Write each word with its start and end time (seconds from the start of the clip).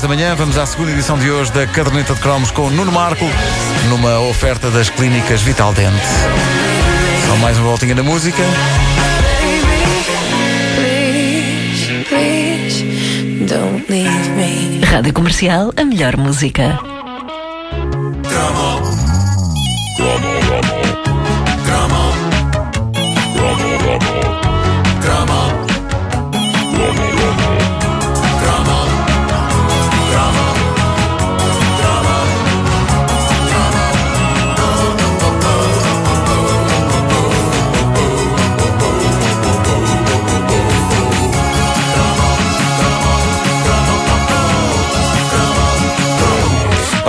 Da 0.00 0.08
manhã, 0.08 0.34
vamos 0.34 0.56
à 0.56 0.64
segunda 0.64 0.92
edição 0.92 1.18
de 1.18 1.30
hoje 1.30 1.52
da 1.52 1.66
Caderneta 1.66 2.14
de 2.14 2.20
Cromos 2.20 2.50
com 2.50 2.70
Nuno 2.70 2.90
Marco, 2.90 3.26
numa 3.90 4.18
oferta 4.20 4.70
das 4.70 4.88
clínicas 4.88 5.42
Vital 5.42 5.74
Dente. 5.74 5.94
Só 7.26 7.36
mais 7.36 7.58
uma 7.58 7.68
voltinha 7.68 7.94
na 7.94 8.02
música. 8.02 8.42
Rádio 14.90 15.12
Comercial, 15.12 15.70
a 15.76 15.84
melhor 15.84 16.16
música. 16.16 16.89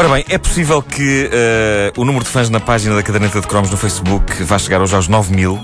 Ora 0.01 0.09
bem, 0.09 0.25
é 0.29 0.37
possível 0.39 0.81
que 0.81 1.29
eh, 1.31 1.93
o 1.95 2.03
número 2.03 2.25
de 2.25 2.31
fãs 2.31 2.49
na 2.49 2.59
página 2.59 2.95
da 2.95 3.03
Caderneta 3.03 3.39
de 3.39 3.45
Cromos 3.45 3.69
no 3.69 3.77
Facebook 3.77 4.43
vá 4.45 4.57
chegar 4.57 4.81
hoje 4.81 4.95
aos 4.95 5.07
9 5.07 5.31
mil. 5.31 5.59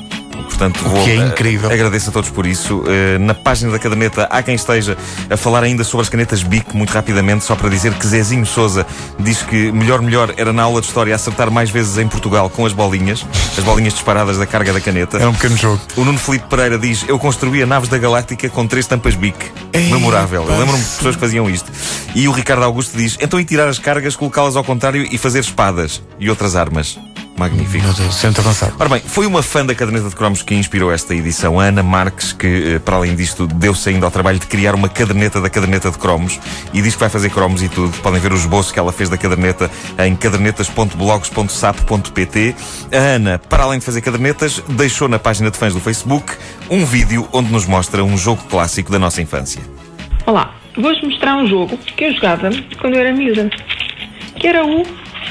Portanto, 0.57 0.83
vou, 0.89 1.03
que 1.03 1.11
é 1.11 1.15
eh, 1.17 1.27
incrível. 1.27 1.71
agradeço 1.71 2.09
a 2.09 2.11
todos 2.11 2.31
por 2.31 2.47
isso. 2.47 2.83
Eh, 2.87 3.19
na 3.19 3.35
página 3.35 3.71
da 3.71 3.77
caderneta 3.77 4.23
há 4.23 4.41
quem 4.41 4.55
esteja 4.55 4.97
a 5.29 5.37
falar 5.37 5.63
ainda 5.63 5.83
sobre 5.83 6.01
as 6.01 6.09
canetas 6.09 6.41
BIC, 6.41 6.75
muito 6.75 6.89
rapidamente, 6.89 7.43
só 7.43 7.55
para 7.55 7.69
dizer 7.69 7.93
que 7.93 8.07
Zezinho 8.07 8.43
Souza 8.43 8.83
diz 9.19 9.43
que 9.43 9.71
melhor, 9.71 10.01
melhor 10.01 10.33
era 10.35 10.51
na 10.51 10.63
aula 10.63 10.81
de 10.81 10.87
história 10.87 11.13
acertar 11.13 11.51
mais 11.51 11.69
vezes 11.69 11.99
em 11.99 12.07
Portugal 12.07 12.49
com 12.49 12.65
as 12.65 12.73
bolinhas, 12.73 13.23
as 13.55 13.63
bolinhas 13.63 13.93
disparadas 13.93 14.39
da 14.39 14.47
carga 14.47 14.73
da 14.73 14.81
caneta. 14.81 15.17
Era 15.17 15.29
um 15.29 15.33
pequeno 15.33 15.55
jogo. 15.55 15.79
O 15.95 16.03
Nuno 16.03 16.17
Felipe 16.17 16.47
Pereira 16.49 16.79
diz: 16.79 17.05
Eu 17.07 17.19
construía 17.19 17.67
naves 17.67 17.87
da 17.87 17.99
Galáctica 17.99 18.49
com 18.49 18.65
três 18.65 18.87
tampas 18.87 19.13
BIC. 19.13 19.35
Ei, 19.73 19.91
Memorável. 19.91 20.43
Lembro-me 20.43 20.83
de 20.83 20.89
pessoas 20.89 21.13
que 21.13 21.21
faziam 21.21 21.47
isto. 21.47 21.71
E 22.15 22.27
o 22.27 22.31
Ricardo 22.31 22.63
Augusto 22.63 22.97
diz: 22.97 23.15
Então, 23.21 23.39
e 23.39 23.45
tirar 23.45 23.67
as 23.67 23.77
cargas, 23.77 24.15
colocá-las 24.15 24.55
ao 24.55 24.63
contrário 24.63 25.07
e 25.11 25.19
fazer 25.19 25.41
espadas 25.41 26.01
e 26.19 26.31
outras 26.31 26.55
armas. 26.55 26.97
Magnífico. 27.37 27.83
Meu 27.83 27.93
Deus, 27.93 28.15
sempre 28.15 28.41
avançado. 28.41 28.73
Ora 28.79 28.89
bem, 28.89 28.99
foi 28.99 29.27
uma 29.27 29.43
fã 29.43 29.65
da 29.65 29.75
caderneta 29.75 30.09
de 30.09 30.15
cromos 30.15 30.41
que 30.41 30.55
inspirou 30.55 30.91
esta 30.91 31.13
edição, 31.13 31.59
Ana 31.59 31.83
Marques, 31.83 32.33
que, 32.33 32.75
eh, 32.75 32.79
para 32.79 32.95
além 32.95 33.15
disto, 33.15 33.45
deu-se 33.45 33.89
ainda 33.89 34.07
ao 34.07 34.11
trabalho 34.11 34.39
de 34.39 34.47
criar 34.47 34.73
uma 34.73 34.89
caderneta 34.89 35.39
da 35.39 35.47
caderneta 35.49 35.91
de 35.91 35.97
cromos 35.97 36.39
e 36.73 36.81
diz 36.81 36.95
que 36.95 36.99
vai 36.99 37.09
fazer 37.09 37.29
cromos 37.29 37.61
e 37.61 37.69
tudo. 37.69 37.95
Podem 37.99 38.19
ver 38.19 38.33
o 38.33 38.35
esboço 38.35 38.73
que 38.73 38.79
ela 38.79 38.91
fez 38.91 39.09
da 39.09 39.17
caderneta 39.17 39.69
em 39.99 40.15
cadernetas.blogs.sap.pt. 40.15 42.55
A 42.91 42.97
Ana, 42.97 43.39
para 43.39 43.63
além 43.63 43.79
de 43.79 43.85
fazer 43.85 44.01
cadernetas, 44.01 44.61
deixou 44.69 45.07
na 45.07 45.19
página 45.19 45.51
de 45.51 45.57
fãs 45.57 45.73
do 45.73 45.79
Facebook 45.79 46.33
um 46.69 46.85
vídeo 46.85 47.27
onde 47.31 47.51
nos 47.51 47.65
mostra 47.67 48.03
um 48.03 48.17
jogo 48.17 48.41
clássico 48.49 48.91
da 48.91 48.97
nossa 48.97 49.21
infância. 49.21 49.61
Olá, 50.25 50.55
vou-vos 50.75 50.99
mostrar 51.03 51.37
um 51.37 51.45
jogo 51.47 51.77
que 51.77 52.03
eu 52.03 52.13
jogava 52.13 52.49
quando 52.79 52.95
eu 52.95 53.01
era 53.01 53.13
miúda, 53.13 53.47
que 54.39 54.47
era 54.47 54.65
o 54.65 54.83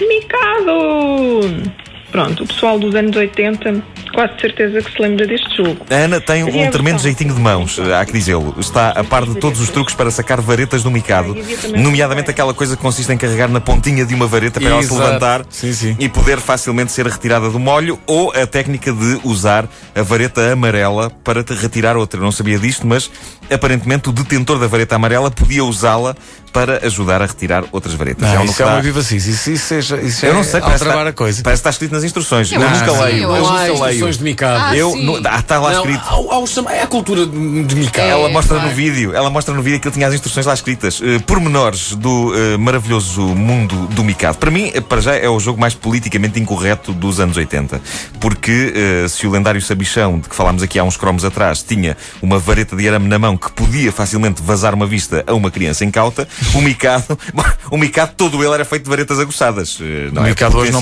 Mikado. 0.09 1.86
Pronto, 2.11 2.45
o 2.45 2.47
pessoal 2.47 2.79
dos 2.79 2.95
anos 2.95 3.15
80 3.17 3.83
quase 4.15 4.41
certeza 4.41 4.81
que 4.81 4.91
se 4.91 5.03
lembra 5.03 5.27
deste 5.27 5.57
jogo. 5.59 5.77
A 5.91 5.95
Ana 5.95 6.21
tem 6.21 6.43
um 6.43 6.47
tremendo 6.51 6.73
versão. 6.83 6.99
jeitinho 7.01 7.35
de 7.35 7.41
mãos, 7.41 7.79
há 7.79 8.03
que 8.07 8.13
dizê-lo. 8.13 8.55
Está 8.59 8.91
a 8.91 9.05
par 9.05 9.27
de 9.27 9.35
todos 9.35 9.61
os 9.61 9.69
truques 9.69 9.95
para 9.95 10.11
sacar 10.11 10.41
varetas 10.41 10.83
do 10.83 10.91
micado, 10.91 11.37
nomeadamente 11.77 12.29
um- 12.29 12.31
aquela 12.31 12.55
coisa 12.55 12.77
que 12.77 12.83
consiste 12.83 13.13
em 13.13 13.19
carregar 13.19 13.49
na 13.49 13.61
pontinha 13.61 14.07
de 14.07 14.15
uma 14.15 14.27
vareta 14.27 14.59
para 14.59 14.71
ela 14.71 14.83
se 14.83 14.87
Exato. 14.89 15.03
levantar 15.03 15.47
Sim, 15.51 15.73
sim. 15.75 15.97
e 15.99 16.09
poder 16.09 16.39
facilmente 16.39 16.93
ser 16.93 17.07
retirada 17.07 17.51
do 17.51 17.59
molho, 17.59 17.99
ou 18.07 18.33
a 18.33 18.47
técnica 18.47 18.91
de 18.93 19.21
usar 19.23 19.69
a 19.95 20.03
vareta 20.03 20.51
amarela 20.53 21.11
para 21.23 21.43
te 21.45 21.53
retirar 21.53 21.97
outra. 21.97 22.19
Eu 22.19 22.25
não 22.25 22.33
sabia 22.33 22.59
disto, 22.59 22.87
mas 22.87 23.11
aparentemente 23.51 24.09
o 24.09 24.13
detentor 24.13 24.59
da 24.59 24.67
vareta 24.67 24.95
amarela 24.97 25.31
podia 25.31 25.63
usá-la 25.65 26.17
para 26.53 26.87
ajudar 26.87 27.21
a 27.21 27.27
retirar 27.27 27.65
outras 27.71 27.93
varetas. 27.93 28.27
Não, 28.27 28.37
um 28.41 28.45
no 28.47 28.51
isso 28.51 28.63
é 28.63 28.67
uma 28.67 28.81
vivacice. 28.81 29.31
Isso, 29.31 29.51
isso, 29.51 29.67
seja- 29.67 29.99
isso 30.01 30.25
Eu 30.25 30.31
é 30.31 30.35
não 30.35 30.43
sei, 30.43 30.59
parece, 30.61 30.85
que 30.85 30.91
a 30.91 31.13
coisa. 31.13 31.43
parece 31.43 31.61
que 31.63 31.69
está 31.69 31.71
escrito 31.71 31.93
nas 31.97 32.05
instruções. 32.05 32.51
Eu, 32.53 32.61
Eu 32.61 32.71
nunca 32.71 32.85
que 32.85 32.91
leio. 32.91 33.17
sim, 33.17 33.23
eu 33.23 33.29
nunca 33.37 33.53
leio. 33.63 33.73
instruções 33.75 34.19
de 34.19 34.25
Mikado. 34.25 34.63
Ah, 34.63 34.77
Eu, 34.77 34.93
sim. 34.93 35.05
nu- 35.05 35.21
ah, 35.25 35.39
está 35.39 35.59
lá 35.59 35.73
Não, 35.73 35.81
escrito. 35.81 36.03
há, 36.05 36.71
há 36.71 36.75
é 36.75 36.83
a 36.83 36.87
cultura 36.87 37.27
de 37.27 37.75
Mikado. 37.77 38.07
Ela 38.07 38.29
É, 38.29 38.33
mostra 38.33 38.59
vai. 38.59 38.69
no 38.69 38.75
vídeo, 38.75 39.15
ela 39.15 39.31
mostra 39.31 39.55
no 39.55 39.63
vídeo 39.63 39.81
que 39.81 39.89
ele 39.89 39.95
tinha 39.95 40.07
as 40.07 40.15
instruções 40.15 40.47
lá 40.47 40.55
escritas. 40.55 41.01
Uh, 41.01 41.21
pormenores 41.27 41.95
do 41.95 42.33
uh, 42.33 42.59
maravilhoso 42.59 43.23
mundo 43.23 43.87
do 43.89 44.05
Mikado. 44.05 44.37
Para 44.37 44.51
mim, 44.51 44.71
eh, 44.75 44.81
para 44.81 45.01
já, 45.01 45.15
é 45.17 45.29
o 45.29 45.39
jogo 45.41 45.61
mais 45.61 45.75
politicamente 45.75 46.39
incorreto 46.39 46.93
dos 46.93 47.19
anos 47.21 47.37
80. 47.37 47.81
Porque 48.21 48.73
uh, 49.05 49.09
se 49.09 49.27
o 49.27 49.31
lendário 49.31 49.61
sabichão, 49.63 50.19
de 50.19 50.29
que 50.29 50.35
falámos 50.37 50.63
aqui 50.63 50.79
há 50.79 50.85
uns 50.85 50.97
cromos 50.97 51.25
atrás, 51.25 51.63
tinha 51.63 51.97
uma 52.23 52.39
vareta 52.39 52.77
de 52.77 52.89
arame 52.89 53.09
na 53.09 53.19
mão 53.19 53.37
que 53.37 53.51
podia 53.53 53.91
facilmente 53.93 54.43
vazar 54.43 54.75
uma 54.75 54.87
vista 54.87 55.25
a 55.27 55.35
uma 55.35 55.51
criança 55.51 55.85
incauta, 55.85 56.29
o 56.55 56.61
Mikado, 56.61 57.19
o 57.71 57.77
Mikado 57.77 58.13
todo 58.17 58.43
ele 58.45 58.53
era 58.55 58.65
feito 58.65 58.85
de 58.85 58.91
varetas 58.91 59.19
aguçadas. 59.19 59.79
Não 60.13 60.23
O 60.23 60.27
é? 60.27 60.31
Mikado 60.31 60.57
hoje 60.59 60.73
não 60.73 60.81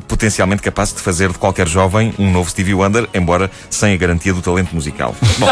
potencialmente 0.00 0.62
capaz 0.62 0.92
de 0.92 1.00
fazer 1.00 1.30
de 1.30 1.38
qualquer 1.38 1.68
jovem 1.68 2.14
um 2.18 2.30
novo 2.30 2.50
Stevie 2.50 2.74
Wonder, 2.74 3.08
embora 3.14 3.50
sem 3.68 3.94
a 3.94 3.96
garantia 3.96 4.32
do 4.32 4.42
talento 4.42 4.74
musical. 4.74 5.14
Bom, 5.38 5.48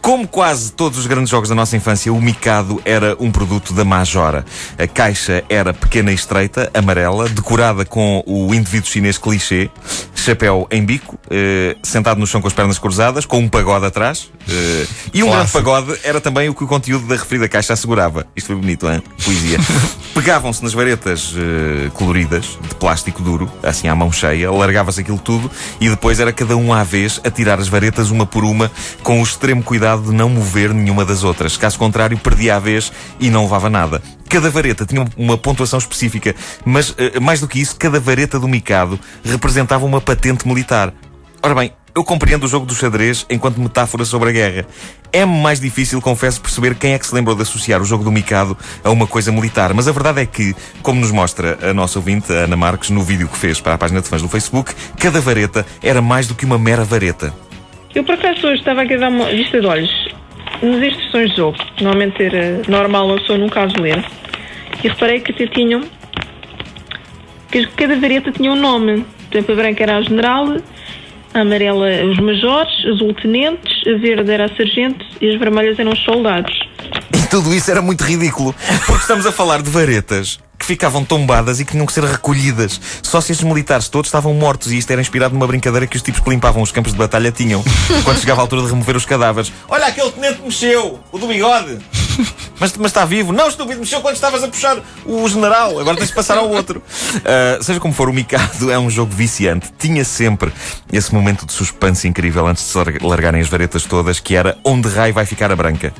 como 0.00 0.26
quase 0.26 0.72
todos 0.72 0.98
os 0.98 1.06
grandes 1.06 1.30
jogos 1.30 1.48
da 1.48 1.54
nossa 1.54 1.76
infância, 1.76 2.12
o 2.12 2.20
Mikado 2.20 2.80
era 2.84 3.16
um 3.20 3.30
produto 3.30 3.72
da 3.72 3.84
Majora. 3.84 4.44
A 4.78 4.86
caixa 4.86 5.44
era 5.48 5.72
pequena 5.72 6.10
e 6.10 6.14
estreita, 6.14 6.70
amarela, 6.74 7.28
decorada 7.28 7.84
com 7.84 8.22
o 8.26 8.54
indivíduo 8.54 8.88
chinês 8.88 9.18
clichê, 9.18 9.70
chapéu 10.14 10.66
em 10.70 10.84
bico, 10.84 11.18
eh, 11.30 11.76
sentado 11.82 12.18
no 12.18 12.26
chão 12.26 12.40
com 12.40 12.48
as 12.48 12.54
pernas 12.54 12.78
cruzadas, 12.78 13.24
com 13.24 13.38
um 13.38 13.48
pagode 13.48 13.86
atrás. 13.86 14.30
Eh, 14.48 14.86
e 15.12 15.22
um 15.22 15.26
grande 15.26 15.50
Clássico. 15.50 15.58
pagode 15.58 16.00
era 16.02 16.20
também 16.20 16.48
o 16.48 16.54
que 16.54 16.64
o 16.64 16.66
conteúdo 16.66 17.06
da 17.06 17.16
referida 17.16 17.48
caixa 17.48 17.72
assegurava. 17.72 18.26
Isto 18.34 18.48
foi 18.48 18.56
bonito, 18.56 18.88
hein? 18.88 19.02
Poesia. 19.24 19.58
Pegavam-se 20.14 20.62
nas 20.62 20.72
varetas 20.72 21.34
eh, 21.36 21.90
coloridas, 21.94 22.58
de 22.60 22.74
plástico 22.74 23.22
duro, 23.22 23.50
assim 23.62 23.88
à 23.88 23.94
mão 23.94 24.10
cheia, 24.10 24.50
largava-se 24.50 25.00
aquilo 25.00 25.18
tudo 25.18 25.50
e 25.80 25.88
depois 25.88 26.18
era 26.18 26.32
cada 26.32 26.56
um 26.56 26.72
à 26.72 26.82
vez 26.82 27.20
a 27.24 27.30
tirar 27.30 27.58
as 27.60 27.68
varetas 27.68 28.10
uma 28.10 28.26
por 28.26 28.44
uma, 28.44 28.70
com 29.02 29.20
o 29.20 29.22
extremo 29.22 29.62
cuidado 29.62 30.04
de 30.04 30.12
não 30.12 30.28
mover 30.28 30.72
nenhuma 30.74 31.04
das 31.04 31.22
outras. 31.22 31.56
Caso 31.56 31.78
contrário, 31.78 32.18
perdia 32.18 32.56
a 32.56 32.58
vez 32.58 32.90
e 33.20 33.30
não 33.30 33.44
levava 33.44 33.70
nada. 33.70 34.02
Cada 34.28 34.50
vareta 34.50 34.84
tinha 34.84 35.06
uma 35.16 35.38
pontuação 35.38 35.78
específica, 35.78 36.34
mas 36.64 36.94
eh, 36.98 37.20
mais 37.20 37.40
do 37.40 37.46
que 37.46 37.60
isso, 37.60 37.76
cada 37.76 38.00
vareta 38.00 38.40
do 38.40 38.48
Mikado 38.48 38.98
representava 39.24 39.84
uma 39.86 40.00
patente 40.00 40.46
militar. 40.46 40.92
Ora 41.42 41.54
bem, 41.54 41.72
eu 41.98 42.04
compreendo 42.04 42.44
o 42.44 42.48
jogo 42.48 42.64
do 42.64 42.76
xadrez 42.76 43.26
enquanto 43.28 43.60
metáfora 43.60 44.04
sobre 44.04 44.28
a 44.28 44.32
guerra. 44.32 44.66
É-me 45.12 45.42
mais 45.42 45.58
difícil, 45.58 46.00
confesso, 46.00 46.40
perceber 46.40 46.76
quem 46.76 46.92
é 46.92 46.98
que 46.98 47.04
se 47.04 47.12
lembrou 47.12 47.34
de 47.34 47.42
associar 47.42 47.82
o 47.82 47.84
jogo 47.84 48.04
do 48.04 48.12
Mikado 48.12 48.56
a 48.84 48.90
uma 48.90 49.04
coisa 49.04 49.32
militar. 49.32 49.74
Mas 49.74 49.88
a 49.88 49.92
verdade 49.92 50.20
é 50.20 50.26
que, 50.26 50.54
como 50.80 51.00
nos 51.00 51.10
mostra 51.10 51.58
a 51.60 51.74
nossa 51.74 51.98
ouvinte, 51.98 52.32
a 52.32 52.44
Ana 52.44 52.56
Marques, 52.56 52.90
no 52.90 53.02
vídeo 53.02 53.26
que 53.26 53.36
fez 53.36 53.60
para 53.60 53.74
a 53.74 53.78
página 53.78 54.00
de 54.00 54.08
fãs 54.08 54.22
do 54.22 54.28
Facebook, 54.28 54.72
cada 54.96 55.20
vareta 55.20 55.66
era 55.82 56.00
mais 56.00 56.28
do 56.28 56.36
que 56.36 56.44
uma 56.44 56.56
mera 56.56 56.84
vareta. 56.84 57.34
Eu 57.92 58.04
por 58.04 58.14
acaso 58.14 58.46
hoje 58.46 58.60
estava 58.60 58.82
aqui 58.82 58.94
a 58.94 58.98
dar 58.98 59.08
uma 59.08 59.26
vista 59.26 59.60
de 59.60 59.66
olhos 59.66 59.90
nas 60.62 60.80
instruções 60.80 61.30
de 61.30 61.36
jogo. 61.36 61.58
Normalmente 61.80 62.22
era 62.22 62.62
normal, 62.68 63.10
eu 63.10 63.20
sou 63.22 63.36
num 63.36 63.48
caso 63.48 63.74
ler. 63.80 64.04
E 64.84 64.88
reparei 64.88 65.18
que 65.18 65.32
até 65.32 65.48
tinham. 65.48 65.82
que 67.50 67.66
cada 67.66 67.98
vareta 67.98 68.30
tinha 68.30 68.52
um 68.52 68.56
nome. 68.56 69.04
Por 69.28 69.36
exemplo, 69.36 69.54
a 69.54 69.56
branca 69.56 69.82
era 69.82 69.96
a 69.96 70.02
general, 70.02 70.58
a 71.34 71.40
amarela 71.40 71.86
os 72.04 72.18
majores, 72.18 72.72
azul 72.86 73.14
tenentes, 73.14 73.86
a 73.86 73.98
verde 73.98 74.30
era 74.30 74.46
a 74.46 74.56
sargento 74.56 75.04
e 75.20 75.30
as 75.30 75.38
vermelhas 75.38 75.78
eram 75.78 75.92
os 75.92 76.02
soldados. 76.04 76.52
E 77.12 77.26
tudo 77.28 77.54
isso 77.54 77.70
era 77.70 77.82
muito 77.82 78.02
ridículo, 78.04 78.54
porque 78.86 79.02
estamos 79.02 79.26
a 79.26 79.32
falar 79.32 79.62
de 79.62 79.70
varetas 79.70 80.38
que 80.58 80.66
ficavam 80.66 81.04
tombadas 81.04 81.60
e 81.60 81.64
que 81.64 81.72
tinham 81.72 81.86
que 81.86 81.92
ser 81.92 82.02
recolhidas. 82.02 82.80
Só 83.02 83.20
se 83.20 83.32
estes 83.32 83.46
militares 83.46 83.88
todos 83.88 84.08
estavam 84.08 84.34
mortos 84.34 84.72
e 84.72 84.78
isto 84.78 84.90
era 84.90 85.00
inspirado 85.00 85.32
numa 85.32 85.46
brincadeira 85.46 85.86
que 85.86 85.96
os 85.96 86.02
tipos 86.02 86.20
que 86.20 86.30
limpavam 86.30 86.62
os 86.62 86.72
campos 86.72 86.92
de 86.92 86.98
batalha 86.98 87.30
tinham. 87.30 87.62
Quando 88.04 88.18
chegava 88.18 88.40
a 88.40 88.44
altura 88.44 88.62
de 88.62 88.68
remover 88.68 88.96
os 88.96 89.06
cadáveres. 89.06 89.52
Olha, 89.68 89.86
aquele 89.86 90.10
tenente 90.10 90.42
mexeu, 90.42 90.98
o 91.12 91.18
do 91.18 91.28
bigode. 91.28 91.78
Mas, 92.60 92.72
mas 92.76 92.86
está 92.90 93.04
vivo. 93.04 93.32
Não, 93.32 93.48
estúpido, 93.48 93.80
mexeu 93.80 94.00
quando 94.00 94.14
estavas 94.14 94.42
a 94.42 94.48
puxar 94.48 94.78
o 95.06 95.28
general. 95.28 95.78
Agora 95.78 95.96
tens 95.96 96.08
de 96.08 96.14
passar 96.14 96.36
ao 96.38 96.48
outro. 96.48 96.82
Ah, 97.24 97.58
seja 97.62 97.78
como 97.80 97.92
for, 97.92 98.08
o 98.08 98.12
Mikado 98.12 98.70
é 98.70 98.78
um 98.78 98.88
jogo 98.90 99.12
viciante. 99.12 99.72
Tinha 99.78 100.04
sempre 100.04 100.52
esse 100.92 101.12
momento 101.12 101.44
de 101.46 101.52
suspense 101.52 102.06
incrível 102.08 102.46
antes 102.46 102.62
de 102.64 102.70
se 102.70 102.76
larg- 102.78 103.02
largarem 103.02 103.40
as 103.40 103.48
varetas 103.48 103.82
todas, 103.84 104.18
que 104.20 104.34
era 104.34 104.56
onde 104.64 104.88
raio 104.88 105.12
vai 105.12 105.26
ficar 105.26 105.50
a 105.52 105.56
branca. 105.56 105.92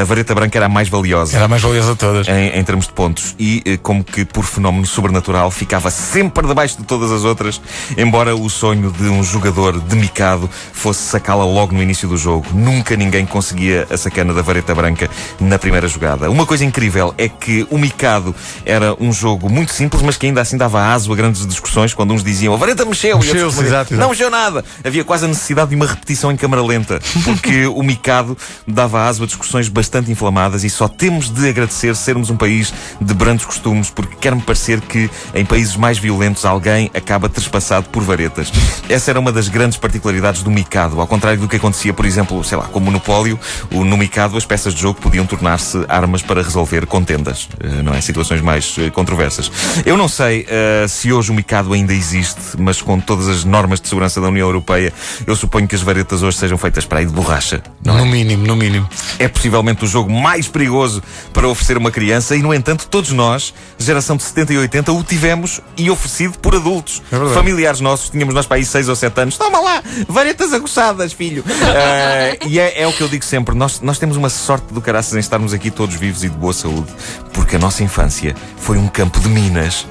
A 0.00 0.04
vareta 0.04 0.34
branca 0.34 0.58
era 0.58 0.66
a 0.66 0.68
mais 0.68 0.90
valiosa. 0.90 1.34
Era 1.34 1.46
a 1.46 1.48
mais 1.48 1.62
valiosa 1.62 1.92
de 1.92 1.98
todas. 1.98 2.28
Em, 2.28 2.48
em 2.50 2.64
termos 2.64 2.86
de 2.86 2.92
pontos, 2.92 3.34
e 3.38 3.62
eh, 3.64 3.78
como 3.78 4.04
que 4.04 4.26
por 4.26 4.44
fenómeno 4.44 4.86
sobrenatural 4.86 5.50
ficava 5.50 5.90
sempre 5.90 6.46
debaixo 6.46 6.76
de 6.76 6.84
todas 6.84 7.10
as 7.10 7.24
outras, 7.24 7.60
embora 7.96 8.36
o 8.36 8.50
sonho 8.50 8.90
de 8.90 9.04
um 9.04 9.24
jogador 9.24 9.80
de 9.80 9.96
Mikado 9.96 10.50
fosse 10.72 11.00
sacá-la 11.02 11.46
logo 11.46 11.74
no 11.74 11.82
início 11.82 12.06
do 12.06 12.16
jogo. 12.16 12.46
Nunca 12.52 12.94
ninguém 12.94 13.24
conseguia 13.24 13.86
a 13.90 13.96
sacana 13.96 14.34
da 14.34 14.42
vareta 14.42 14.74
branca 14.74 15.08
na 15.40 15.58
primeira 15.58 15.88
jogada. 15.88 16.30
Uma 16.30 16.44
coisa 16.44 16.64
incrível 16.64 17.14
é 17.16 17.26
que 17.26 17.66
o 17.70 17.78
Mikado 17.78 18.34
era 18.66 18.94
um 19.00 19.12
jogo 19.12 19.48
muito 19.48 19.72
simples, 19.72 20.02
mas 20.02 20.18
que 20.18 20.26
ainda 20.26 20.42
assim 20.42 20.58
dava 20.58 20.92
aso 20.92 21.10
a 21.10 21.16
grandes 21.16 21.46
discussões 21.46 21.94
quando 21.94 22.12
uns 22.12 22.22
diziam 22.22 22.52
a 22.52 22.56
vareta 22.58 22.84
mexeu, 22.84 23.18
e 23.22 23.28
outros 23.28 23.58
exato, 23.60 23.94
não 23.94 24.10
mexeu 24.10 24.28
nada. 24.28 24.62
Havia 24.84 25.04
quase 25.04 25.24
a 25.24 25.28
necessidade 25.28 25.70
de 25.70 25.76
uma 25.76 25.86
repetição 25.86 26.30
em 26.30 26.36
câmara 26.36 26.62
lenta, 26.62 27.00
porque 27.24 27.64
o 27.74 27.82
Mikado 27.82 28.36
dava 28.66 29.06
aso 29.06 29.22
a 29.22 29.26
discussões 29.26 29.68
bastante 29.68 29.85
inflamadas 30.08 30.64
e 30.64 30.70
só 30.70 30.88
temos 30.88 31.30
de 31.30 31.48
agradecer 31.48 31.94
sermos 31.96 32.30
um 32.30 32.36
país 32.36 32.72
de 33.00 33.14
brandos 33.14 33.44
costumes, 33.44 33.90
porque 33.90 34.16
quer-me 34.16 34.42
parecer 34.42 34.80
que 34.80 35.10
em 35.34 35.44
países 35.44 35.76
mais 35.76 35.98
violentos 35.98 36.44
alguém 36.44 36.90
acaba 36.94 37.28
trespassado 37.28 37.88
por 37.88 38.02
varetas. 38.02 38.52
Essa 38.88 39.10
era 39.10 39.20
uma 39.20 39.32
das 39.32 39.48
grandes 39.48 39.78
particularidades 39.78 40.42
do 40.42 40.50
Mikado, 40.50 41.00
ao 41.00 41.06
contrário 41.06 41.40
do 41.40 41.48
que 41.48 41.56
acontecia, 41.56 41.92
por 41.92 42.04
exemplo, 42.04 42.42
sei 42.44 42.58
lá, 42.58 42.64
com 42.64 42.78
o 42.78 42.82
Monopólio, 42.82 43.38
no 43.70 43.96
Mikado 43.96 44.36
as 44.36 44.44
peças 44.44 44.74
de 44.74 44.82
jogo 44.82 45.00
podiam 45.00 45.26
tornar-se 45.26 45.84
armas 45.88 46.22
para 46.22 46.42
resolver 46.42 46.86
contendas, 46.86 47.48
eh, 47.60 47.82
não 47.82 47.94
é? 47.94 48.00
Situações 48.00 48.40
mais 48.40 48.76
eh, 48.78 48.90
controversas. 48.90 49.50
Eu 49.84 49.96
não 49.96 50.08
sei 50.08 50.46
eh, 50.48 50.86
se 50.88 51.12
hoje 51.12 51.30
o 51.30 51.34
Mikado 51.34 51.72
ainda 51.72 51.92
existe, 51.92 52.40
mas 52.58 52.82
com 52.82 52.98
todas 53.00 53.28
as 53.28 53.44
normas 53.44 53.80
de 53.80 53.88
segurança 53.88 54.20
da 54.20 54.28
União 54.28 54.46
Europeia, 54.46 54.92
eu 55.26 55.36
suponho 55.36 55.66
que 55.66 55.74
as 55.74 55.82
varetas 55.82 56.22
hoje 56.22 56.36
sejam 56.36 56.58
feitas 56.58 56.84
para 56.84 57.00
aí 57.00 57.06
de 57.06 57.12
borracha. 57.12 57.62
Não 57.84 57.96
é? 57.96 58.00
No 58.00 58.06
mínimo, 58.06 58.46
no 58.46 58.56
mínimo. 58.56 58.88
é 59.18 59.28
possivelmente 59.66 59.84
o 59.84 59.86
jogo 59.86 60.10
mais 60.10 60.46
perigoso 60.46 61.02
para 61.32 61.48
oferecer 61.48 61.76
uma 61.76 61.90
criança 61.90 62.36
e, 62.36 62.42
no 62.42 62.54
entanto, 62.54 62.86
todos 62.86 63.10
nós, 63.10 63.52
geração 63.78 64.16
de 64.16 64.22
70 64.22 64.52
e 64.52 64.58
80, 64.58 64.92
o 64.92 65.02
tivemos 65.02 65.60
e 65.76 65.90
oferecido 65.90 66.38
por 66.38 66.54
adultos. 66.54 67.02
É. 67.10 67.34
Familiares 67.34 67.80
nossos, 67.80 68.10
tínhamos 68.10 68.34
nós 68.34 68.46
para 68.46 68.58
aí 68.58 68.64
6 68.64 68.88
ou 68.88 68.96
7 68.96 69.20
anos. 69.20 69.36
Toma 69.36 69.60
lá, 69.60 69.82
varetas 70.08 70.52
aguçadas, 70.52 71.12
filho. 71.12 71.44
Eh, 71.78 72.38
e 72.46 72.60
é, 72.60 72.82
é 72.82 72.86
o 72.86 72.92
que 72.92 73.00
eu 73.02 73.08
digo 73.08 73.24
sempre, 73.24 73.54
nós, 73.54 73.80
nós 73.80 73.98
temos 73.98 74.16
uma 74.16 74.30
sorte 74.30 74.72
do 74.72 74.80
caraças 74.80 75.14
em 75.14 75.18
estarmos 75.18 75.52
aqui 75.52 75.70
todos 75.70 75.96
vivos 75.96 76.22
e 76.22 76.28
de 76.28 76.36
boa 76.36 76.52
saúde, 76.52 76.86
porque 77.32 77.56
a 77.56 77.58
nossa 77.58 77.82
infância 77.82 78.34
foi 78.56 78.78
um 78.78 78.86
campo 78.86 79.18
de 79.20 79.28
minas. 79.28 79.86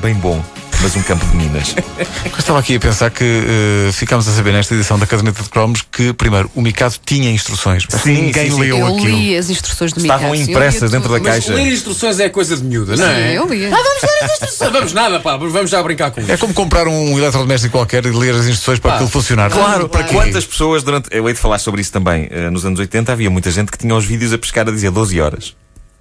Bem 0.00 0.14
bom, 0.14 0.42
mas 0.82 0.94
um 0.96 1.02
campo 1.02 1.24
de 1.26 1.36
minas. 1.36 1.74
Eu 2.24 2.38
estava 2.38 2.58
aqui 2.58 2.76
a 2.76 2.80
pensar 2.80 3.10
que 3.10 3.24
eh, 3.24 3.92
ficámos 3.92 4.28
a 4.28 4.32
saber 4.32 4.52
nesta 4.52 4.74
edição 4.74 4.98
da 4.98 5.06
Caderneta 5.06 5.42
de 5.42 5.48
Cromos 5.48 5.82
que, 5.82 6.12
primeiro, 6.12 6.50
o 6.54 6.62
Mikado 6.62 6.94
tinha 7.04 7.30
instruções. 7.30 7.84
Mas 7.90 8.02
Sim, 8.02 8.12
ninguém 8.14 8.50
sim, 8.50 8.56
sim. 8.56 8.60
leu 8.60 8.78
Eu 8.78 8.86
aquilo. 8.86 9.18
li 9.18 9.36
as 9.36 9.50
instruções 9.50 9.92
do 9.92 10.00
Estavam 10.00 10.30
Mikado, 10.30 10.36
sim, 10.46 10.52
eu 10.52 10.56
impressas 10.58 10.90
dentro 10.90 11.08
da 11.12 11.18
Mas 11.18 11.26
caixa. 11.28 11.54
ler 11.54 11.72
instruções 11.72 12.20
é 12.20 12.28
coisa 12.28 12.56
de 12.56 12.62
miúda, 12.64 12.96
não 12.96 13.04
Sim, 13.04 13.10
é? 13.10 13.38
eu 13.38 13.46
lia. 13.46 13.70
Ah, 13.74 14.70
Vamos 14.70 14.92
nada, 14.92 15.20
pá, 15.20 15.36
vamos 15.36 15.70
já 15.70 15.82
brincar 15.82 16.10
com 16.10 16.20
isso. 16.20 16.30
É 16.30 16.36
como 16.36 16.54
comprar 16.54 16.86
um 16.86 17.18
eletrodoméstico 17.18 17.72
qualquer 17.78 18.04
e 18.06 18.10
ler 18.10 18.34
as 18.34 18.46
instruções 18.46 18.78
para 18.78 18.90
Pá, 18.90 18.94
aquilo 18.96 19.10
funcionar. 19.10 19.50
Claro, 19.50 19.88
para 19.88 20.04
para 20.04 20.12
quantas 20.12 20.44
pessoas 20.44 20.82
durante. 20.82 21.08
Eu 21.12 21.26
hei 21.28 21.34
de 21.34 21.40
falar 21.40 21.58
sobre 21.58 21.80
isso 21.80 21.92
também. 21.92 22.28
Eh, 22.30 22.50
nos 22.50 22.64
anos 22.64 22.78
80 22.80 23.12
havia 23.12 23.30
muita 23.30 23.50
gente 23.50 23.70
que 23.70 23.78
tinha 23.78 23.94
os 23.94 24.04
vídeos 24.04 24.32
a 24.32 24.38
pescar 24.38 24.68
a 24.68 24.70
dizer 24.70 24.90
12 24.90 25.20
horas. 25.20 25.54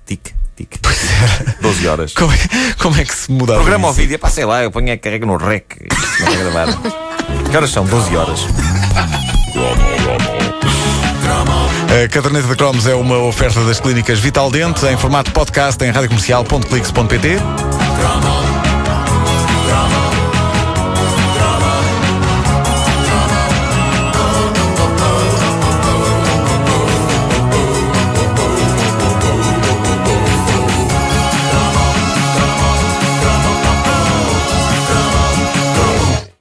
Tic, 0.06 0.28
tic. 0.58 0.76
12 1.62 1.88
horas. 1.88 2.14
Como 2.14 2.34
é, 2.34 2.38
como 2.80 2.96
é 3.00 3.06
que 3.06 3.14
se 3.16 3.32
mudava? 3.32 3.60
Programa 3.60 3.88
ao 3.88 3.94
vídeo, 3.94 4.18
pá, 4.18 4.30
sei 4.30 4.46
lá, 4.46 4.64
eu 4.64 4.72
ponho 4.72 4.92
a 4.92 4.98
carrega 4.98 5.26
no 5.26 5.38
rec. 5.38 5.64
Não 6.20 6.26
vai 6.26 6.38
gravar. 6.38 6.68
Que 7.50 7.56
horas 7.56 7.70
são? 7.70 7.86
12 7.86 8.16
horas. 8.16 8.46
A 12.04 12.08
Caderneta 12.10 12.48
de 12.48 12.56
Cromos 12.56 12.86
é 12.88 12.96
uma 12.96 13.18
oferta 13.20 13.64
das 13.64 13.80
clínicas 13.80 14.20
Vital 14.20 14.52
Dente 14.52 14.86
em 14.86 14.98
formato 14.98 15.32
podcast 15.32 15.84
em 15.84 15.92
radiocomercial.clix.pt. 15.92 17.38